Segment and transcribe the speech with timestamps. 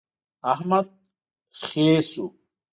[0.51, 0.87] احمد
[1.65, 2.25] خې شو.